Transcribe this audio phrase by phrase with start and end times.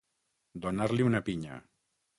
[0.65, 1.63] Donar-li una pinya.